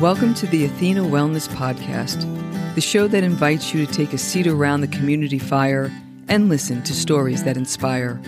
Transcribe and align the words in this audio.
Welcome 0.00 0.34
to 0.34 0.46
the 0.46 0.64
Athena 0.64 1.00
Wellness 1.00 1.48
Podcast, 1.48 2.22
the 2.76 2.80
show 2.80 3.08
that 3.08 3.24
invites 3.24 3.74
you 3.74 3.84
to 3.84 3.92
take 3.92 4.12
a 4.12 4.18
seat 4.18 4.46
around 4.46 4.80
the 4.80 4.86
community 4.86 5.40
fire 5.40 5.90
and 6.28 6.48
listen 6.48 6.84
to 6.84 6.94
stories 6.94 7.42
that 7.42 7.56
inspire. 7.56 8.22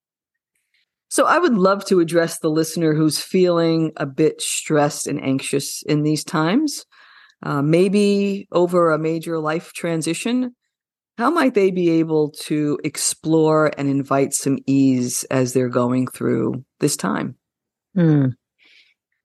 So, 1.09 1.25
I 1.25 1.39
would 1.39 1.55
love 1.55 1.85
to 1.85 2.01
address 2.01 2.41
the 2.41 2.49
listener 2.49 2.95
who's 2.95 3.21
feeling 3.21 3.93
a 3.97 4.07
bit 4.07 4.41
stressed 4.41 5.07
and 5.07 5.23
anxious 5.23 5.85
in 5.85 6.03
these 6.03 6.25
times, 6.25 6.85
uh, 7.45 7.63
maybe 7.63 8.49
over 8.51 8.91
a 8.91 8.99
major 8.99 9.39
life 9.39 9.73
transition. 9.73 10.57
How 11.17 11.31
might 11.31 11.55
they 11.55 11.71
be 11.71 11.91
able 11.91 12.33
to 12.47 12.77
explore 12.83 13.71
and 13.79 13.89
invite 13.89 14.35
some 14.35 14.59
ease 14.67 15.23
as 15.31 15.53
they're 15.53 15.69
going 15.69 16.09
through 16.09 16.65
this 16.81 16.97
time? 16.97 17.37
Hmm. 17.95 18.31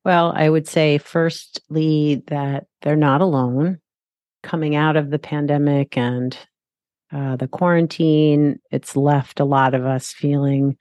Well, 0.05 0.33
I 0.35 0.49
would 0.49 0.67
say, 0.67 0.97
firstly, 0.97 2.23
that 2.27 2.65
they're 2.81 2.95
not 2.95 3.21
alone. 3.21 3.79
Coming 4.41 4.75
out 4.75 4.97
of 4.97 5.09
the 5.09 5.19
pandemic 5.19 5.97
and 5.97 6.37
uh, 7.13 7.37
the 7.37 7.47
quarantine, 7.47 8.59
it's 8.71 8.97
left 8.97 9.39
a 9.39 9.45
lot 9.45 9.73
of 9.73 9.85
us 9.85 10.11
feeling 10.11 10.75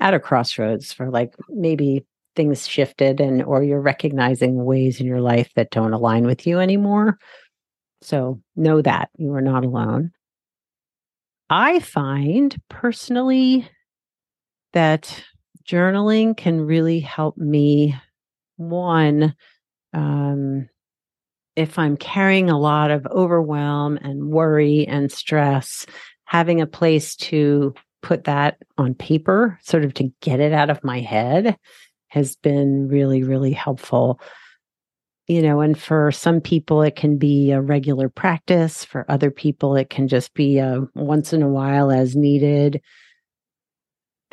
at 0.00 0.12
a 0.12 0.20
crossroads 0.20 0.92
for 0.92 1.10
like 1.10 1.34
maybe 1.48 2.04
things 2.34 2.66
shifted 2.68 3.20
and 3.20 3.42
or 3.42 3.62
you're 3.62 3.80
recognizing 3.80 4.64
ways 4.64 5.00
in 5.00 5.06
your 5.06 5.22
life 5.22 5.50
that 5.56 5.70
don't 5.70 5.94
align 5.94 6.26
with 6.26 6.46
you 6.46 6.58
anymore. 6.58 7.16
So 8.02 8.42
know 8.56 8.82
that 8.82 9.08
you 9.16 9.32
are 9.32 9.40
not 9.40 9.64
alone. 9.64 10.10
I 11.48 11.78
find 11.78 12.54
personally 12.68 13.68
that 14.74 15.22
journaling 15.66 16.36
can 16.36 16.60
really 16.60 17.00
help 17.00 17.38
me 17.38 17.96
one, 18.56 19.34
um, 19.92 20.68
if 21.54 21.78
I'm 21.78 21.96
carrying 21.96 22.50
a 22.50 22.58
lot 22.58 22.90
of 22.90 23.06
overwhelm 23.06 23.98
and 24.02 24.28
worry 24.28 24.86
and 24.86 25.10
stress, 25.10 25.86
having 26.24 26.60
a 26.60 26.66
place 26.66 27.16
to 27.16 27.74
put 28.02 28.24
that 28.24 28.58
on 28.78 28.94
paper, 28.94 29.58
sort 29.62 29.84
of 29.84 29.94
to 29.94 30.12
get 30.20 30.38
it 30.38 30.52
out 30.52 30.70
of 30.70 30.84
my 30.84 31.00
head, 31.00 31.56
has 32.08 32.36
been 32.36 32.88
really, 32.88 33.22
really 33.22 33.52
helpful. 33.52 34.20
You 35.26 35.42
know, 35.42 35.60
and 35.60 35.76
for 35.76 36.12
some 36.12 36.40
people, 36.40 36.82
it 36.82 36.94
can 36.94 37.18
be 37.18 37.50
a 37.50 37.60
regular 37.60 38.08
practice. 38.08 38.84
For 38.84 39.04
other 39.10 39.30
people, 39.30 39.74
it 39.74 39.90
can 39.90 40.06
just 40.06 40.34
be 40.34 40.58
a 40.58 40.86
once 40.94 41.32
in 41.32 41.42
a 41.42 41.48
while 41.48 41.90
as 41.90 42.14
needed 42.14 42.80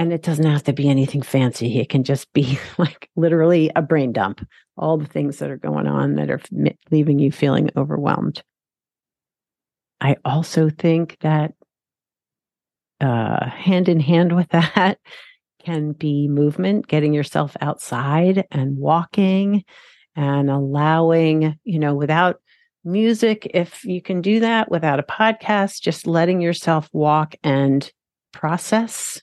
and 0.03 0.11
it 0.11 0.21
doesn't 0.21 0.45
have 0.45 0.63
to 0.63 0.73
be 0.73 0.89
anything 0.89 1.21
fancy. 1.21 1.79
It 1.79 1.87
can 1.87 2.03
just 2.03 2.31
be 2.33 2.59
like 2.77 3.09
literally 3.15 3.71
a 3.75 3.81
brain 3.81 4.11
dump, 4.11 4.45
all 4.77 4.97
the 4.97 5.05
things 5.05 5.39
that 5.39 5.49
are 5.49 5.57
going 5.57 5.87
on 5.87 6.15
that 6.15 6.29
are 6.29 6.41
leaving 6.91 7.19
you 7.19 7.31
feeling 7.31 7.69
overwhelmed. 7.77 8.43
I 10.01 10.17
also 10.25 10.69
think 10.69 11.17
that 11.21 11.53
uh, 12.99 13.49
hand 13.49 13.87
in 13.87 14.01
hand 14.01 14.35
with 14.35 14.49
that 14.49 14.99
can 15.63 15.93
be 15.93 16.27
movement, 16.27 16.87
getting 16.87 17.13
yourself 17.13 17.55
outside 17.61 18.45
and 18.51 18.77
walking 18.77 19.63
and 20.17 20.49
allowing, 20.49 21.57
you 21.63 21.79
know, 21.79 21.95
without 21.95 22.41
music, 22.83 23.49
if 23.53 23.85
you 23.85 24.01
can 24.01 24.21
do 24.21 24.41
that 24.41 24.69
without 24.69 24.99
a 24.99 25.03
podcast, 25.03 25.81
just 25.81 26.05
letting 26.05 26.41
yourself 26.41 26.89
walk 26.91 27.35
and 27.41 27.89
process 28.33 29.21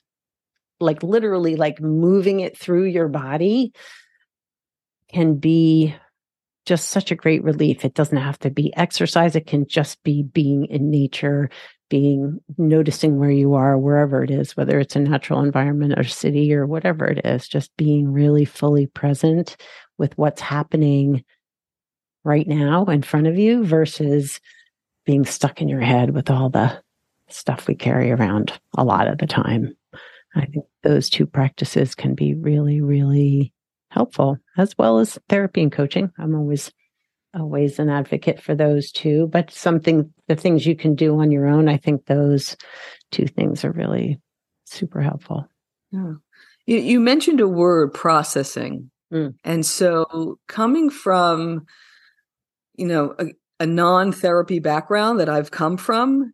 like 0.81 1.03
literally 1.03 1.55
like 1.55 1.79
moving 1.79 2.39
it 2.39 2.57
through 2.57 2.85
your 2.85 3.07
body 3.07 3.73
can 5.11 5.35
be 5.35 5.95
just 6.65 6.89
such 6.89 7.11
a 7.11 7.15
great 7.15 7.43
relief. 7.43 7.83
It 7.83 7.93
doesn't 7.93 8.17
have 8.17 8.39
to 8.39 8.49
be 8.49 8.75
exercise. 8.75 9.35
It 9.35 9.47
can 9.47 9.67
just 9.67 10.01
be 10.03 10.23
being 10.23 10.65
in 10.65 10.91
nature, 10.91 11.49
being 11.89 12.39
noticing 12.57 13.19
where 13.19 13.31
you 13.31 13.55
are, 13.55 13.77
wherever 13.77 14.23
it 14.23 14.31
is, 14.31 14.55
whether 14.55 14.79
it's 14.79 14.95
a 14.95 14.99
natural 14.99 15.41
environment 15.41 15.95
or 15.97 16.03
city 16.03 16.53
or 16.53 16.65
whatever 16.65 17.05
it 17.05 17.25
is, 17.25 17.47
just 17.47 17.75
being 17.77 18.11
really 18.11 18.45
fully 18.45 18.87
present 18.87 19.57
with 19.97 20.17
what's 20.17 20.41
happening 20.41 21.23
right 22.23 22.47
now 22.47 22.85
in 22.85 23.01
front 23.01 23.27
of 23.27 23.37
you 23.37 23.65
versus 23.65 24.39
being 25.05 25.25
stuck 25.25 25.61
in 25.61 25.67
your 25.67 25.81
head 25.81 26.11
with 26.11 26.29
all 26.29 26.49
the 26.49 26.79
stuff 27.27 27.67
we 27.67 27.75
carry 27.75 28.11
around 28.11 28.53
a 28.77 28.83
lot 28.83 29.07
of 29.07 29.17
the 29.17 29.27
time. 29.27 29.75
I 30.35 30.45
think 30.45 30.65
those 30.83 31.09
two 31.09 31.25
practices 31.25 31.95
can 31.95 32.15
be 32.15 32.33
really, 32.33 32.81
really 32.81 33.53
helpful, 33.89 34.37
as 34.57 34.77
well 34.77 34.99
as 34.99 35.19
therapy 35.29 35.61
and 35.61 35.71
coaching. 35.71 36.11
I'm 36.17 36.35
always 36.35 36.71
always 37.33 37.79
an 37.79 37.89
advocate 37.89 38.41
for 38.41 38.55
those 38.55 38.91
two, 38.91 39.27
but 39.27 39.51
something 39.51 40.13
the 40.27 40.35
things 40.35 40.65
you 40.65 40.75
can 40.75 40.95
do 40.95 41.19
on 41.19 41.31
your 41.31 41.47
own, 41.47 41.69
I 41.69 41.77
think 41.77 42.05
those 42.05 42.57
two 43.11 43.25
things 43.25 43.63
are 43.63 43.71
really 43.71 44.19
super 44.65 45.01
helpful. 45.01 45.47
Yeah. 45.91 46.13
You, 46.65 46.77
you 46.77 46.99
mentioned 46.99 47.39
a 47.39 47.47
word 47.47 47.93
processing. 47.93 48.91
Mm. 49.13 49.35
And 49.43 49.65
so 49.65 50.39
coming 50.47 50.89
from, 50.89 51.65
you 52.75 52.87
know, 52.87 53.15
a, 53.19 53.27
a 53.59 53.65
non 53.65 54.11
therapy 54.11 54.59
background 54.59 55.19
that 55.19 55.29
I've 55.29 55.51
come 55.51 55.77
from, 55.77 56.33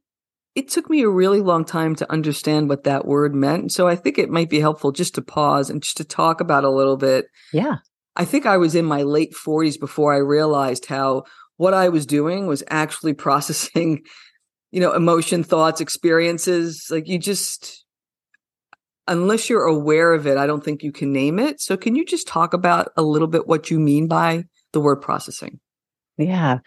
it 0.57 0.69
took 0.69 0.89
me 0.89 1.04
a 1.04 1.09
really 1.09 1.39
long 1.39 1.63
time 1.63 1.94
to 1.94 2.12
understand 2.12 2.68
what 2.68 2.83
that 2.86 3.06
word 3.06 3.36
meant. 3.36 3.71
So 3.71 3.88
I 3.88 3.95
think 3.95 4.18
it 4.18 4.31
might 4.31 4.50
be 4.50 4.59
helpful 4.59 4.92
just 4.92 5.13
to 5.13 5.21
pause 5.21 5.69
and 5.69 5.83
just 5.83 5.98
to 5.98 6.04
talk 6.04 6.42
about 6.42 6.63
a 6.63 6.71
little 6.71 6.98
bit. 6.98 7.27
Yeah. 7.54 7.75
I 8.15 8.25
think 8.25 8.48
I 8.48 8.57
was 8.57 8.74
in 8.74 8.83
my 8.83 9.04
late 9.04 9.36
40s 9.36 9.80
before 9.80 10.15
I 10.15 10.18
realized 10.18 10.88
how 10.88 11.25
what 11.57 11.75
I 11.75 11.89
was 11.89 12.07
doing 12.07 12.48
was 12.48 12.63
actually 12.71 13.13
processing, 13.25 14.01
you 14.71 14.80
know, 14.80 14.94
emotion, 14.94 15.44
thoughts, 15.44 15.80
experiences. 15.80 16.88
Like 16.89 17.07
you 17.07 17.19
just 17.19 17.86
unless 19.07 19.51
you're 19.51 19.65
aware 19.65 20.12
of 20.12 20.25
it, 20.25 20.38
I 20.38 20.48
don't 20.48 20.63
think 20.63 20.81
you 20.81 20.92
can 20.92 21.13
name 21.13 21.38
it. 21.38 21.62
So 21.62 21.77
can 21.77 21.95
you 21.95 22.03
just 22.03 22.27
talk 22.27 22.56
about 22.56 22.92
a 22.98 23.03
little 23.03 23.27
bit 23.27 23.45
what 23.45 23.69
you 23.69 23.80
mean 23.80 24.07
by 24.07 24.45
the 24.74 24.81
word 24.81 25.03
processing? 25.03 25.60
Yeah. 26.18 26.62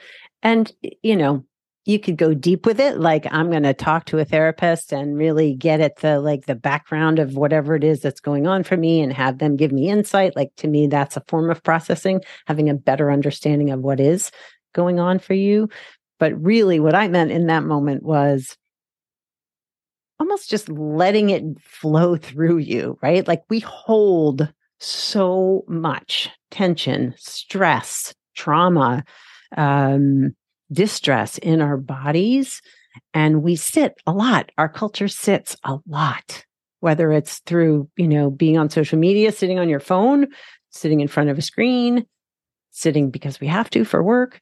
And, 0.45 0.73
you 1.03 1.17
know, 1.17 1.45
you 1.87 1.99
could 1.99 2.17
go 2.17 2.35
deep 2.35 2.67
with 2.67 2.79
it. 2.79 2.99
Like 2.99 3.27
i'm 3.31 3.51
going 3.51 3.63
to 3.63 3.75
talk 3.75 4.05
to 4.07 4.19
a 4.19 4.25
therapist 4.25 4.93
and 4.93 5.17
really 5.17 5.55
get 5.55 5.81
at 5.81 5.97
the 5.97 6.21
like 6.21 6.47
the 6.47 6.55
background 6.55 7.19
of 7.19 7.35
whatever 7.35 7.75
it 7.75 7.85
is 7.85 8.01
that's 8.01 8.21
going 8.21 8.47
on 8.47 8.63
for 8.65 8.77
me 8.77 9.01
and 9.01 9.13
have 9.13 9.39
them 9.39 9.57
give 9.57 9.73
me 9.73 9.89
insight. 9.89 10.37
Like 10.37 10.55
to 10.57 10.69
me 10.69 10.87
that's 10.87 11.17
a 11.17 11.25
form 11.29 11.51
of 11.51 11.63
processing 11.63 12.21
having 12.47 12.69
a 12.69 12.75
better 12.75 13.11
understanding 13.11 13.71
of 13.71 13.81
what 13.81 14.01
is 14.01 14.31
going 14.75 15.01
on 15.01 15.19
for 15.19 15.35
you. 15.35 15.69
But 16.19 16.41
really 16.41 16.81
what 16.81 16.95
i 16.95 17.09
meant 17.09 17.31
in 17.31 17.47
that 17.47 17.65
moment 17.65 18.03
was 18.03 18.57
almost 20.19 20.51
just 20.51 20.69
letting 20.69 21.31
it 21.31 21.43
flow 21.61 22.17
through 22.17 22.59
you 22.59 22.99
right? 23.03 23.27
Like 23.27 23.43
we 23.49 23.61
hold 23.61 24.53
so 24.79 25.65
much 25.67 26.29
tension 26.51 27.15
stress 27.19 28.15
trauma 28.35 29.05
um 29.57 30.35
distress 30.73 31.39
in 31.39 31.61
our 31.61 31.77
bodies. 31.77 32.63
And 33.15 33.43
we 33.43 33.57
sit 33.57 33.95
a 34.07 34.13
lot. 34.13 34.51
Our 34.59 34.69
culture 34.69 35.09
sits 35.09 35.57
a 35.65 35.79
lot, 35.87 36.45
whether 36.81 37.13
it's 37.13 37.39
through, 37.41 37.89
you 37.97 38.09
know, 38.09 38.31
being 38.31 38.59
on 38.59 38.71
social 38.71 38.99
media, 38.99 39.33
sitting 39.33 39.59
on 39.59 39.69
your 39.69 39.81
phone, 39.81 40.27
sitting 40.71 41.01
in 41.01 41.09
front 41.09 41.31
of 41.31 41.39
a 41.39 41.43
screen, 41.43 42.07
sitting 42.71 43.11
because 43.11 43.41
we 43.41 43.47
have 43.47 43.71
to 43.71 43.85
for 43.85 44.03
work. 44.03 44.41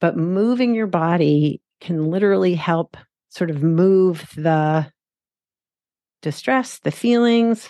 But 0.00 0.16
moving 0.16 0.74
your 0.74 0.86
body 0.86 1.60
can 1.80 2.10
literally 2.10 2.54
help 2.54 2.96
sort 3.28 3.50
of 3.50 3.62
move 3.62 4.28
the 4.36 4.90
distress, 6.22 6.78
the 6.80 6.90
feelings 6.90 7.68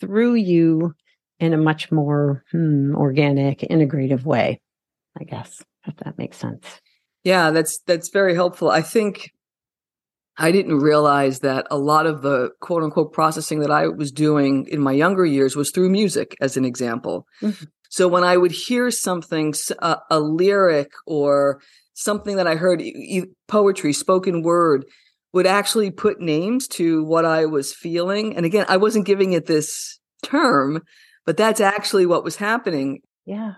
through 0.00 0.34
you 0.34 0.94
in 1.38 1.52
a 1.52 1.58
much 1.58 1.90
more 1.92 2.44
hmm, 2.50 2.94
organic, 2.94 3.60
integrative 3.60 4.24
way, 4.24 4.60
I 5.18 5.24
guess, 5.24 5.62
if 5.86 5.96
that 5.96 6.18
makes 6.18 6.36
sense. 6.36 6.80
Yeah, 7.24 7.50
that's 7.50 7.80
that's 7.86 8.10
very 8.10 8.34
helpful. 8.34 8.70
I 8.70 8.82
think 8.82 9.30
I 10.36 10.52
didn't 10.52 10.78
realize 10.78 11.40
that 11.40 11.66
a 11.70 11.78
lot 11.78 12.06
of 12.06 12.22
the 12.22 12.50
quote 12.60 12.82
unquote 12.82 13.12
processing 13.12 13.60
that 13.60 13.70
I 13.70 13.88
was 13.88 14.12
doing 14.12 14.66
in 14.68 14.80
my 14.80 14.92
younger 14.92 15.24
years 15.24 15.56
was 15.56 15.70
through 15.70 15.90
music, 15.90 16.36
as 16.40 16.56
an 16.56 16.64
example. 16.64 17.26
Mm-hmm. 17.42 17.64
So 17.88 18.08
when 18.08 18.24
I 18.24 18.36
would 18.36 18.50
hear 18.50 18.90
something, 18.90 19.54
a, 19.78 19.98
a, 20.10 20.18
lyric 20.18 20.90
or 21.06 21.60
something 21.92 22.36
that 22.36 22.46
I 22.48 22.56
heard, 22.56 22.82
e- 22.82 23.26
poetry, 23.46 23.92
spoken 23.92 24.42
word, 24.42 24.84
would 25.32 25.46
actually 25.46 25.92
put 25.92 26.20
names 26.20 26.66
to 26.68 27.04
what 27.04 27.24
I 27.24 27.46
was 27.46 27.72
feeling. 27.72 28.36
And 28.36 28.44
again, 28.44 28.66
I 28.68 28.78
wasn't 28.78 29.06
giving 29.06 29.32
it 29.32 29.46
this 29.46 30.00
term, 30.24 30.82
but 31.24 31.36
that's 31.36 31.60
actually 31.60 32.04
what 32.04 32.24
was 32.24 32.36
happening. 32.36 33.00
Yeah 33.24 33.54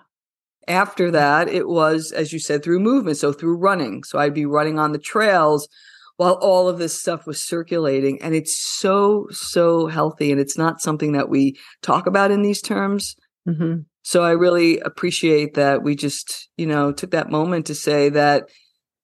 after 0.68 1.10
that, 1.10 1.48
it 1.48 1.68
was, 1.68 2.12
as 2.12 2.32
you 2.32 2.38
said, 2.38 2.62
through 2.62 2.80
movement. 2.80 3.16
So 3.16 3.32
through 3.32 3.56
running. 3.56 4.02
So 4.04 4.18
I'd 4.18 4.34
be 4.34 4.46
running 4.46 4.78
on 4.78 4.92
the 4.92 4.98
trails 4.98 5.68
while 6.16 6.34
all 6.34 6.68
of 6.68 6.78
this 6.78 6.98
stuff 6.98 7.26
was 7.26 7.40
circulating. 7.40 8.20
And 8.22 8.34
it's 8.34 8.56
so, 8.56 9.26
so 9.30 9.86
healthy. 9.86 10.32
And 10.32 10.40
it's 10.40 10.56
not 10.56 10.80
something 10.80 11.12
that 11.12 11.28
we 11.28 11.58
talk 11.82 12.06
about 12.06 12.30
in 12.30 12.42
these 12.42 12.62
terms. 12.62 13.14
Mm-hmm. 13.46 13.82
So 14.02 14.22
I 14.22 14.30
really 14.30 14.78
appreciate 14.80 15.54
that 15.54 15.82
we 15.82 15.94
just, 15.94 16.48
you 16.56 16.66
know, 16.66 16.92
took 16.92 17.10
that 17.10 17.30
moment 17.30 17.66
to 17.66 17.74
say 17.74 18.08
that. 18.10 18.48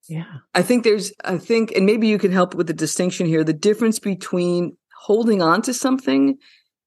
Yeah. 0.09 0.25
I 0.55 0.63
think 0.63 0.85
there's, 0.85 1.13
I 1.25 1.39
think, 1.39 1.73
and 1.73 1.87
maybe 1.87 2.09
you 2.09 2.19
can 2.19 2.33
help 2.33 2.55
with 2.55 2.67
the 2.67 2.73
distinction 2.73 3.27
here 3.27 3.45
the 3.45 3.53
difference 3.53 3.99
between 3.99 4.77
holding 5.03 5.43
on 5.43 5.63
to 5.63 5.75
something 5.75 6.39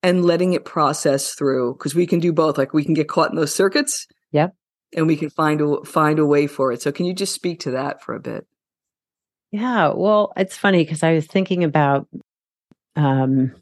and 0.02 0.24
letting 0.24 0.54
it 0.54 0.66
process 0.66 1.34
through 1.34 1.74
because 1.74 1.96
we 1.96 2.06
can 2.06 2.20
do 2.20 2.32
both 2.32 2.58
like 2.58 2.74
we 2.74 2.86
can 2.86 2.94
get 2.94 3.10
caught 3.10 3.32
in 3.32 3.36
those 3.36 3.54
circuits 3.54 4.08
yep 4.32 4.54
and 4.96 5.06
we 5.06 5.18
can 5.18 5.30
find 5.30 5.62
a 5.62 5.84
find 5.84 6.18
a 6.18 6.26
way 6.26 6.48
for 6.48 6.72
it. 6.72 6.82
So 6.82 6.92
can 6.92 7.06
you 7.06 7.14
just 7.14 7.36
speak 7.36 7.60
to 7.62 7.72
that 7.72 8.02
for 8.02 8.16
a 8.16 8.20
bit? 8.20 8.48
Yeah, 9.52 9.94
well, 9.94 10.34
it's 10.36 10.58
funny 10.58 10.84
because 10.84 11.04
I 11.04 11.14
was 11.14 11.28
thinking 11.28 11.64
about 11.64 12.08
um 12.96 13.54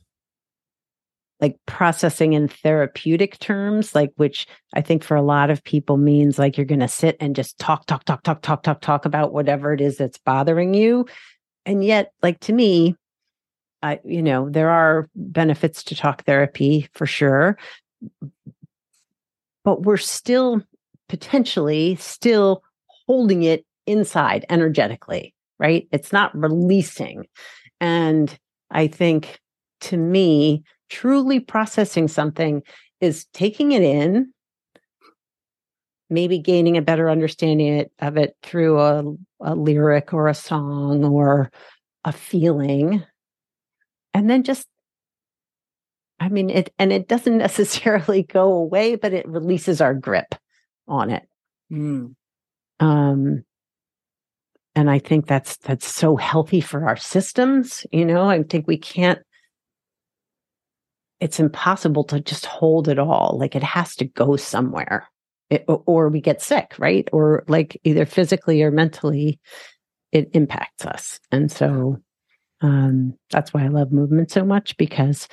like 1.42 1.58
processing 1.66 2.34
in 2.34 2.48
therapeutic 2.48 3.38
terms, 3.40 3.94
like 3.94 4.12
which 4.16 4.48
I 4.74 4.82
think 4.82 5.04
for 5.04 5.18
a 5.18 5.22
lot 5.22 5.50
of 5.50 5.62
people 5.66 5.98
means 5.98 6.40
like 6.40 6.56
you're 6.56 6.66
going 6.66 6.80
to 6.80 6.88
sit 6.88 7.18
and 7.20 7.36
just 7.36 7.60
talk, 7.60 7.86
talk, 7.86 8.06
talk, 8.06 8.24
talk, 8.24 8.42
talk, 8.42 8.64
talk, 8.64 8.80
talk 8.80 9.04
about 9.04 9.34
whatever 9.34 9.74
it 9.74 9.82
is 9.82 9.98
that's 9.98 10.18
bothering 10.18 10.74
you. 10.74 11.06
And 11.66 11.84
yet, 11.84 12.14
like 12.22 12.40
to 12.42 12.54
me, 12.54 12.96
I, 13.82 14.00
you 14.06 14.22
know, 14.22 14.50
there 14.50 14.70
are 14.70 15.10
benefits 15.16 15.84
to 15.86 15.96
talk 15.96 16.24
therapy 16.24 16.88
for 16.94 17.06
sure, 17.06 17.58
but 19.66 19.82
we're 19.82 19.98
still 19.98 20.64
potentially 21.10 21.96
still 21.96 22.64
holding 23.08 23.44
it 23.44 23.66
inside 23.86 24.46
energetically, 24.50 25.34
right? 25.60 25.88
It's 25.92 26.14
not 26.14 26.38
releasing. 26.38 27.26
And 27.80 28.38
I 28.72 28.88
think 28.88 29.40
to 29.82 29.98
me, 29.98 30.64
truly 30.90 31.40
processing 31.40 32.08
something 32.08 32.64
is 33.02 33.26
taking 33.34 33.74
it 33.74 33.84
in, 33.84 34.32
maybe 36.10 36.40
gaining 36.40 36.78
a 36.78 36.82
better 36.82 37.10
understanding 37.10 37.86
of 38.00 38.18
it 38.18 38.36
through 38.44 38.80
a, 38.80 39.04
a 39.42 39.56
lyric 39.56 40.14
or 40.14 40.28
a 40.28 40.34
song 40.34 41.04
or 41.04 41.52
a 42.06 42.12
feeling, 42.12 43.04
and 44.14 44.30
then 44.30 44.44
just 44.44 44.68
I 46.20 46.30
mean, 46.30 46.50
it, 46.50 46.74
and 46.80 46.94
it 46.94 47.10
doesn't 47.10 47.38
necessarily 47.40 48.24
go 48.24 48.54
away, 48.54 48.96
but 48.96 49.14
it 49.14 49.28
releases 49.28 49.82
our 49.82 49.94
grip 49.94 50.36
on 50.88 51.10
it. 51.10 51.24
Mm. 51.72 52.16
Um, 52.80 53.44
and 54.76 54.90
I 54.90 55.00
think 55.00 55.28
that's 55.28 55.58
that's 55.58 55.88
so 55.88 56.16
healthy 56.16 56.62
for 56.62 56.88
our 56.88 56.98
systems. 56.98 57.86
You 57.92 58.06
know, 58.06 58.26
I 58.26 58.44
think 58.44 58.68
we 58.68 58.78
can't. 58.78 59.20
It's 61.20 61.40
impossible 61.40 62.04
to 62.06 62.20
just 62.20 62.46
hold 62.46 62.88
it 62.88 63.00
all. 63.00 63.38
Like 63.40 63.56
it 63.56 63.64
has 63.64 63.96
to 63.98 64.06
go 64.06 64.36
somewhere, 64.36 65.08
it, 65.50 65.64
or 65.68 66.10
we 66.10 66.20
get 66.20 66.42
sick, 66.42 66.74
right? 66.80 67.08
Or 67.14 67.46
like 67.48 67.80
either 67.84 68.06
physically 68.06 68.62
or 68.62 68.72
mentally, 68.72 69.40
it 70.12 70.32
impacts 70.34 70.86
us. 70.86 71.20
And 71.32 71.50
so 71.52 71.98
um, 72.62 73.18
that's 73.30 73.54
why 73.54 73.64
I 73.64 73.68
love 73.68 73.92
movement 73.92 74.32
so 74.32 74.44
much 74.44 74.76
because 74.76 75.28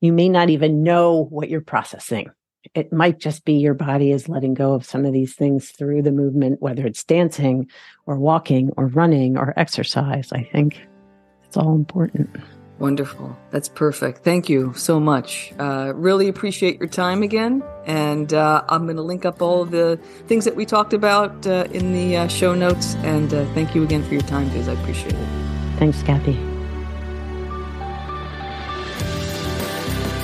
you 0.00 0.12
may 0.12 0.28
not 0.28 0.48
even 0.48 0.82
know 0.82 1.24
what 1.24 1.50
you're 1.50 1.60
processing 1.60 2.30
it 2.74 2.92
might 2.92 3.18
just 3.18 3.44
be 3.44 3.54
your 3.54 3.74
body 3.74 4.10
is 4.10 4.28
letting 4.28 4.54
go 4.54 4.74
of 4.74 4.84
some 4.84 5.04
of 5.04 5.12
these 5.12 5.34
things 5.34 5.70
through 5.70 6.02
the 6.02 6.12
movement, 6.12 6.60
whether 6.60 6.86
it's 6.86 7.04
dancing 7.04 7.68
or 8.06 8.18
walking 8.18 8.70
or 8.76 8.86
running 8.86 9.36
or 9.36 9.52
exercise. 9.56 10.32
I 10.32 10.42
think 10.42 10.86
it's 11.44 11.56
all 11.56 11.74
important. 11.74 12.30
Wonderful. 12.78 13.34
That's 13.52 13.70
perfect. 13.70 14.22
Thank 14.22 14.50
you 14.50 14.74
so 14.74 15.00
much. 15.00 15.52
Uh, 15.58 15.92
really 15.94 16.28
appreciate 16.28 16.78
your 16.78 16.88
time 16.88 17.22
again. 17.22 17.62
And 17.86 18.34
uh, 18.34 18.64
I'm 18.68 18.84
going 18.84 18.96
to 18.96 19.02
link 19.02 19.24
up 19.24 19.40
all 19.40 19.62
of 19.62 19.70
the 19.70 19.98
things 20.26 20.44
that 20.44 20.56
we 20.56 20.66
talked 20.66 20.92
about 20.92 21.46
uh, 21.46 21.66
in 21.72 21.94
the 21.94 22.16
uh, 22.18 22.28
show 22.28 22.54
notes. 22.54 22.94
And 22.96 23.32
uh, 23.32 23.46
thank 23.54 23.74
you 23.74 23.82
again 23.82 24.02
for 24.04 24.12
your 24.12 24.22
time, 24.22 24.50
Biz. 24.50 24.68
I 24.68 24.72
appreciate 24.72 25.14
it. 25.14 25.28
Thanks, 25.78 26.02
Kathy. 26.02 26.34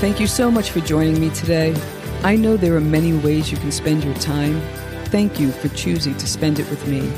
Thank 0.00 0.20
you 0.20 0.26
so 0.26 0.50
much 0.50 0.72
for 0.72 0.80
joining 0.80 1.18
me 1.20 1.30
today. 1.30 1.74
I 2.24 2.36
know 2.36 2.56
there 2.56 2.76
are 2.76 2.80
many 2.80 3.12
ways 3.12 3.50
you 3.50 3.58
can 3.58 3.72
spend 3.72 4.04
your 4.04 4.14
time. 4.14 4.60
Thank 5.06 5.40
you 5.40 5.50
for 5.50 5.68
choosing 5.70 6.16
to 6.18 6.26
spend 6.28 6.60
it 6.60 6.70
with 6.70 6.86
me. 6.86 7.12